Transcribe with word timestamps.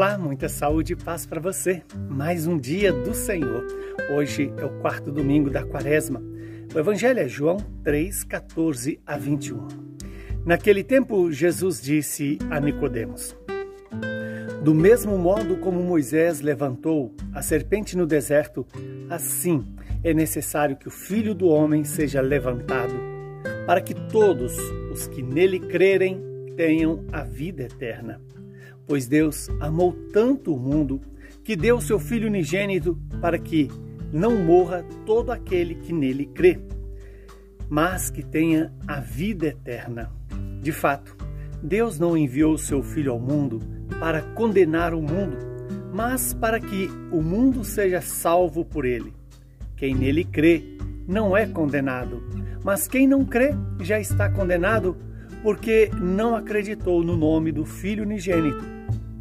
Olá, 0.00 0.16
muita 0.16 0.48
saúde 0.48 0.94
e 0.94 0.96
paz 0.96 1.26
para 1.26 1.38
você. 1.38 1.82
Mais 2.08 2.46
um 2.46 2.56
dia 2.56 2.90
do 2.90 3.12
Senhor. 3.12 3.66
Hoje 4.10 4.50
é 4.56 4.64
o 4.64 4.80
quarto 4.80 5.12
domingo 5.12 5.50
da 5.50 5.62
quaresma. 5.62 6.22
O 6.74 6.78
Evangelho 6.78 7.20
é 7.20 7.28
João 7.28 7.58
3, 7.84 8.24
14 8.24 8.98
a 9.04 9.18
21. 9.18 9.68
Naquele 10.46 10.82
tempo, 10.82 11.30
Jesus 11.30 11.82
disse 11.82 12.38
a 12.48 12.58
Nicodemos: 12.58 13.36
Do 14.64 14.74
mesmo 14.74 15.18
modo 15.18 15.58
como 15.58 15.82
Moisés 15.82 16.40
levantou 16.40 17.14
a 17.34 17.42
serpente 17.42 17.94
no 17.94 18.06
deserto, 18.06 18.66
assim 19.10 19.62
é 20.02 20.14
necessário 20.14 20.78
que 20.78 20.88
o 20.88 20.90
Filho 20.90 21.34
do 21.34 21.46
Homem 21.46 21.84
seja 21.84 22.22
levantado, 22.22 22.94
para 23.66 23.82
que 23.82 23.92
todos 24.08 24.56
os 24.90 25.06
que 25.08 25.22
nele 25.22 25.60
crerem 25.60 26.22
tenham 26.56 27.04
a 27.12 27.22
vida 27.22 27.64
eterna. 27.64 28.18
Pois 28.90 29.06
Deus 29.06 29.48
amou 29.60 29.92
tanto 30.12 30.52
o 30.52 30.58
mundo 30.58 31.00
que 31.44 31.54
deu 31.54 31.80
seu 31.80 32.00
Filho 32.00 32.26
unigênito 32.26 32.98
para 33.20 33.38
que 33.38 33.70
não 34.12 34.36
morra 34.44 34.84
todo 35.06 35.30
aquele 35.30 35.76
que 35.76 35.92
nele 35.92 36.26
crê, 36.26 36.58
mas 37.68 38.10
que 38.10 38.20
tenha 38.20 38.74
a 38.88 38.98
vida 38.98 39.46
eterna. 39.46 40.10
De 40.60 40.72
fato, 40.72 41.16
Deus 41.62 42.00
não 42.00 42.16
enviou 42.16 42.58
seu 42.58 42.82
Filho 42.82 43.12
ao 43.12 43.20
mundo 43.20 43.60
para 44.00 44.22
condenar 44.22 44.92
o 44.92 45.00
mundo, 45.00 45.36
mas 45.94 46.34
para 46.34 46.58
que 46.58 46.88
o 47.12 47.22
mundo 47.22 47.62
seja 47.62 48.00
salvo 48.00 48.64
por 48.64 48.84
ele. 48.84 49.14
Quem 49.76 49.94
nele 49.94 50.24
crê 50.24 50.64
não 51.06 51.36
é 51.36 51.46
condenado, 51.46 52.24
mas 52.64 52.88
quem 52.88 53.06
não 53.06 53.24
crê 53.24 53.54
já 53.80 54.00
está 54.00 54.28
condenado 54.28 54.96
porque 55.44 55.88
não 55.94 56.34
acreditou 56.34 57.04
no 57.04 57.16
nome 57.16 57.52
do 57.52 57.64
Filho 57.64 58.02
unigênito. 58.02 58.69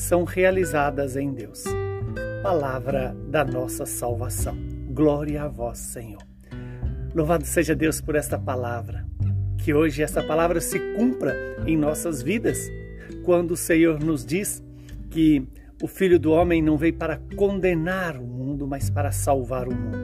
são 0.00 0.24
realizadas 0.24 1.14
em 1.14 1.30
Deus. 1.30 1.62
Palavra 2.42 3.14
da 3.28 3.44
nossa 3.44 3.84
salvação. 3.84 4.56
Glória 4.88 5.42
a 5.42 5.48
vós, 5.48 5.78
Senhor. 5.78 6.22
Louvado 7.14 7.44
seja 7.44 7.74
Deus 7.74 8.00
por 8.00 8.14
esta 8.14 8.38
palavra. 8.38 9.04
Que 9.58 9.74
hoje 9.74 10.02
esta 10.02 10.22
palavra 10.22 10.58
se 10.58 10.78
cumpra 10.96 11.36
em 11.66 11.76
nossas 11.76 12.22
vidas, 12.22 12.58
quando 13.24 13.50
o 13.50 13.56
Senhor 13.56 14.02
nos 14.02 14.24
diz 14.24 14.64
que 15.10 15.46
o 15.82 15.86
Filho 15.86 16.18
do 16.18 16.32
Homem 16.32 16.62
não 16.62 16.78
veio 16.78 16.94
para 16.94 17.20
condenar 17.36 18.16
o 18.16 18.26
mundo, 18.26 18.66
mas 18.66 18.88
para 18.88 19.12
salvar 19.12 19.68
o 19.68 19.74
mundo. 19.74 19.98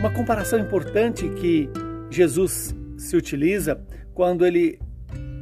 Uma 0.00 0.12
comparação 0.12 0.58
importante 0.58 1.26
que 1.30 1.70
Jesus 2.10 2.76
se 2.98 3.16
utiliza 3.16 3.80
quando 4.12 4.44
ele 4.44 4.78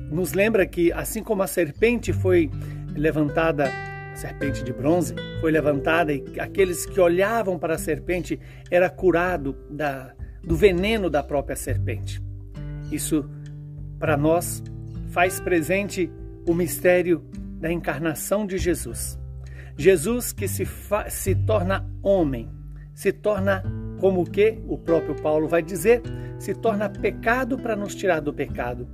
nos 0.09 0.34
lembra 0.34 0.64
que, 0.67 0.92
assim 0.92 1.20
como 1.20 1.42
a 1.42 1.48
serpente 1.48 2.12
foi 2.12 2.48
levantada 2.97 3.70
a 4.12 4.16
serpente 4.16 4.64
de 4.64 4.72
bronze, 4.72 5.14
foi 5.41 5.50
levantada 5.50 6.12
e 6.12 6.41
aqueles 6.41 6.87
que 6.87 6.98
olhavam 7.00 7.59
para 7.59 7.75
a 7.75 7.78
serpente 7.78 8.41
era 8.70 8.88
curado 8.88 9.56
da, 9.70 10.15
do 10.43 10.56
veneno 10.56 11.10
da 11.10 11.22
própria 11.22 11.56
serpente. 11.56 12.22
Isso 12.91 13.28
para 13.98 14.16
nós 14.16 14.62
faz 15.10 15.41
presente 15.41 16.10
o 16.47 16.54
mistério 16.54 17.25
da 17.59 17.70
encarnação 17.70 18.47
de 18.47 18.59
Jesus. 18.59 19.19
Jesus 19.76 20.32
que 20.32 20.49
se, 20.49 20.66
se 21.09 21.34
torna 21.34 21.87
homem, 22.03 22.50
se 22.94 23.12
torna 23.12 23.62
como 24.00 24.25
que 24.25 24.59
o 24.66 24.78
próprio 24.78 25.15
Paulo 25.15 25.49
vai 25.49 25.62
dizer, 25.62 26.03
se 26.38 26.54
torna 26.54 26.88
pecado 26.88 27.59
para 27.59 27.76
nos 27.76 27.94
tirar 27.94 28.20
do 28.20 28.32
pecado. 28.32 28.88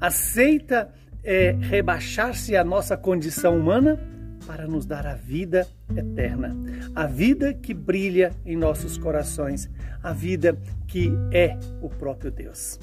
Aceita 0.00 0.92
é 1.22 1.52
rebaixar-se 1.52 2.56
à 2.56 2.64
nossa 2.64 2.96
condição 2.96 3.58
humana 3.58 3.98
para 4.46 4.66
nos 4.66 4.86
dar 4.86 5.06
a 5.06 5.14
vida 5.14 5.66
eterna, 5.94 6.56
a 6.94 7.06
vida 7.06 7.52
que 7.54 7.74
brilha 7.74 8.32
em 8.44 8.56
nossos 8.56 8.96
corações, 8.96 9.70
a 10.02 10.12
vida 10.12 10.58
que 10.86 11.12
é 11.30 11.56
o 11.80 11.88
próprio 11.88 12.30
Deus. 12.30 12.78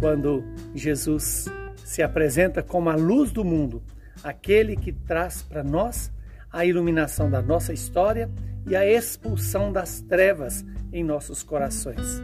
Quando 0.00 0.42
Jesus 0.74 1.46
se 1.84 2.02
apresenta 2.02 2.62
como 2.62 2.90
a 2.90 2.96
luz 2.96 3.30
do 3.30 3.44
mundo, 3.44 3.82
aquele 4.22 4.76
que 4.76 4.92
traz 4.92 5.42
para 5.42 5.62
nós 5.62 6.10
a 6.52 6.64
iluminação 6.64 7.30
da 7.30 7.42
nossa 7.42 7.72
história 7.72 8.30
e 8.66 8.74
a 8.74 8.84
expulsão 8.84 9.72
das 9.72 10.00
trevas 10.00 10.64
em 10.92 11.04
nossos 11.04 11.42
corações. 11.42 12.22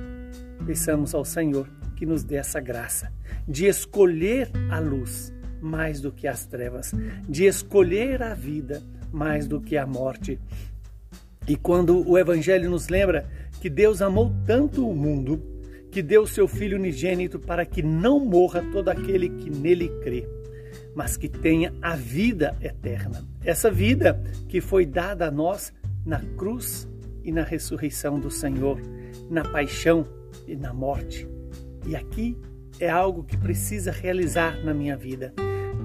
Peçamos 0.67 1.15
ao 1.15 1.25
Senhor 1.25 1.69
que 1.95 2.07
nos 2.07 2.25
dê 2.25 2.37
essa 2.37 2.59
graça 2.61 3.12
de 3.47 3.67
escolher 3.67 4.51
a 4.71 4.79
luz 4.79 5.33
mais 5.62 6.00
do 6.00 6.11
que 6.11 6.27
as 6.27 6.45
trevas, 6.45 6.93
de 7.28 7.45
escolher 7.45 8.23
a 8.23 8.34
vida 8.34 8.83
mais 9.12 9.47
do 9.47 9.61
que 9.61 9.77
a 9.77 9.87
morte. 9.87 10.41
E 11.47 11.56
quando 11.56 12.09
o 12.09 12.19
Evangelho 12.19 12.69
nos 12.69 12.89
lembra 12.89 13.28
que 13.61 13.71
Deus 13.71 14.03
amou 14.03 14.34
tanto 14.45 14.89
o 14.89 14.95
mundo, 14.95 15.41
que 15.91 16.03
deu 16.03 16.27
seu 16.27 16.49
Filho 16.49 16.78
unigênito 16.78 17.39
para 17.39 17.65
que 17.65 17.83
não 17.83 18.19
morra 18.19 18.62
todo 18.73 18.89
aquele 18.89 19.28
que 19.28 19.50
nele 19.50 19.89
crê, 20.03 20.27
mas 20.95 21.17
que 21.17 21.28
tenha 21.28 21.73
a 21.81 21.94
vida 21.94 22.56
eterna. 22.61 23.25
Essa 23.44 23.71
vida 23.71 24.21
que 24.49 24.61
foi 24.61 24.87
dada 24.87 25.29
a 25.29 25.31
nós 25.31 25.73
na 26.05 26.21
cruz 26.37 26.89
e 27.23 27.31
na 27.31 27.43
ressurreição 27.44 28.19
do 28.19 28.31
Senhor, 28.31 28.81
na 29.31 29.44
paixão 29.44 30.06
e 30.47 30.56
na 30.56 30.73
morte. 30.73 31.29
E 31.87 31.94
aqui 31.94 32.37
é 32.81 32.89
algo 32.89 33.23
que 33.23 33.37
precisa 33.37 33.93
realizar 33.93 34.65
na 34.65 34.73
minha 34.73 34.97
vida 34.97 35.33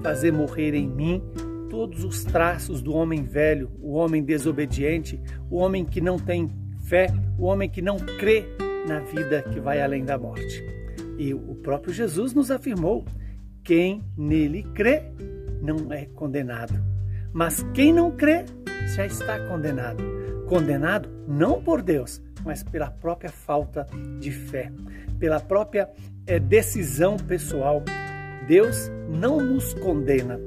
fazer 0.02 0.32
morrer 0.32 0.74
em 0.74 0.88
mim 0.88 1.22
todos 1.68 2.02
os 2.04 2.24
traços 2.24 2.80
do 2.80 2.94
homem 2.94 3.22
velho, 3.24 3.70
o 3.80 3.92
homem 3.92 4.22
desobediente, 4.22 5.20
o 5.50 5.56
homem 5.56 5.84
que 5.84 6.00
não 6.00 6.18
tem 6.18 6.50
fé, 6.84 7.08
o 7.38 7.44
homem 7.44 7.68
que 7.68 7.82
não 7.82 7.98
crê 7.98 8.44
na 8.86 9.00
vida 9.00 9.42
que 9.42 9.60
vai 9.60 9.80
além 9.80 10.04
da 10.04 10.18
morte. 10.18 10.64
E 11.18 11.34
o 11.34 11.54
próprio 11.56 11.92
Jesus 11.92 12.32
nos 12.32 12.50
afirmou: 12.50 13.04
quem 13.62 14.02
nele 14.16 14.62
crê 14.74 15.02
não 15.60 15.92
é 15.92 16.06
condenado. 16.06 16.74
Mas 17.32 17.62
quem 17.74 17.92
não 17.92 18.10
crê 18.10 18.44
já 18.96 19.04
está 19.04 19.38
condenado. 19.46 20.02
Condenado 20.46 21.10
não 21.28 21.62
por 21.62 21.82
Deus, 21.82 22.22
mas 22.44 22.62
pela 22.62 22.90
própria 22.90 23.30
falta 23.30 23.86
de 24.18 24.30
fé, 24.30 24.72
pela 25.18 25.38
própria 25.38 25.90
é, 26.26 26.38
decisão 26.38 27.16
pessoal 27.18 27.82
Deus 28.48 28.90
não 29.10 29.40
nos 29.42 29.74
condena, 29.74 30.40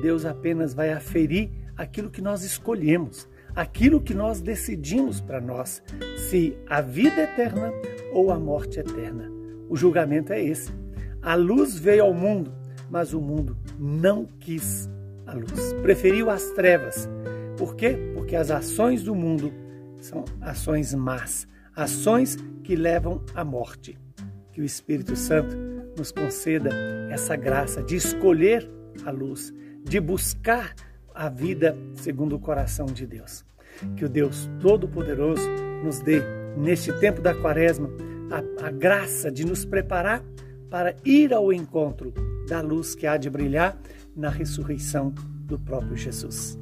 Deus 0.00 0.24
apenas 0.24 0.72
vai 0.72 0.92
aferir 0.92 1.50
aquilo 1.76 2.08
que 2.08 2.22
nós 2.22 2.44
escolhemos, 2.44 3.28
aquilo 3.52 4.00
que 4.00 4.14
nós 4.14 4.40
decidimos 4.40 5.20
para 5.20 5.40
nós, 5.40 5.82
se 6.30 6.56
a 6.68 6.80
vida 6.80 7.22
eterna 7.22 7.72
ou 8.12 8.30
a 8.30 8.38
morte 8.38 8.78
eterna. 8.78 9.28
O 9.68 9.76
julgamento 9.76 10.32
é 10.32 10.40
esse. 10.40 10.72
A 11.20 11.34
luz 11.34 11.76
veio 11.76 12.04
ao 12.04 12.14
mundo, 12.14 12.52
mas 12.88 13.12
o 13.12 13.20
mundo 13.20 13.56
não 13.76 14.24
quis 14.24 14.88
a 15.26 15.34
luz, 15.34 15.72
preferiu 15.82 16.30
as 16.30 16.44
trevas. 16.52 17.08
Por 17.56 17.74
quê? 17.74 17.98
Porque 18.14 18.36
as 18.36 18.52
ações 18.52 19.02
do 19.02 19.16
mundo 19.16 19.52
são 20.00 20.24
ações 20.40 20.94
más, 20.94 21.48
ações 21.74 22.36
que 22.62 22.76
levam 22.76 23.20
à 23.34 23.44
morte. 23.44 23.98
Que 24.52 24.60
o 24.60 24.64
Espírito 24.64 25.16
Santo 25.16 25.67
nos 25.98 26.12
conceda 26.12 26.70
essa 27.10 27.36
graça 27.36 27.82
de 27.82 27.96
escolher 27.96 28.68
a 29.04 29.10
luz, 29.10 29.52
de 29.82 30.00
buscar 30.00 30.74
a 31.14 31.28
vida 31.28 31.76
segundo 31.94 32.36
o 32.36 32.38
coração 32.38 32.86
de 32.86 33.06
Deus. 33.06 33.44
Que 33.96 34.04
o 34.04 34.08
Deus 34.08 34.48
Todo-Poderoso 34.60 35.48
nos 35.84 36.00
dê, 36.00 36.22
neste 36.56 36.92
tempo 37.00 37.20
da 37.20 37.34
quaresma, 37.34 37.90
a, 38.30 38.66
a 38.68 38.70
graça 38.70 39.30
de 39.30 39.44
nos 39.44 39.64
preparar 39.64 40.22
para 40.70 40.94
ir 41.04 41.32
ao 41.32 41.52
encontro 41.52 42.12
da 42.48 42.60
luz 42.60 42.94
que 42.94 43.06
há 43.06 43.16
de 43.16 43.28
brilhar 43.28 43.78
na 44.14 44.30
ressurreição 44.30 45.12
do 45.40 45.58
próprio 45.58 45.96
Jesus. 45.96 46.58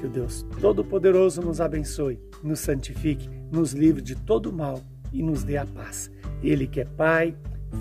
Que 0.00 0.06
o 0.06 0.10
Deus 0.10 0.44
Todo-Poderoso 0.60 1.40
nos 1.42 1.60
abençoe, 1.60 2.20
nos 2.42 2.60
santifique, 2.60 3.28
nos 3.52 3.72
livre 3.72 4.02
de 4.02 4.14
todo 4.14 4.52
mal 4.52 4.80
e 5.12 5.22
nos 5.22 5.44
dê 5.44 5.56
a 5.56 5.66
paz. 5.66 6.10
Ele 6.42 6.66
que 6.66 6.80
é 6.80 6.84
Pai, 6.84 7.36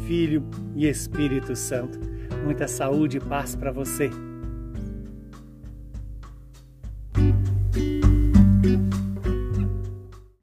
Filho 0.06 0.44
e 0.75 0.88
Espírito 0.88 1.56
Santo. 1.56 2.00
Muita 2.44 2.68
saúde 2.68 3.18
e 3.18 3.22
paz 3.22 3.56
para 3.56 3.72
você. 3.72 4.10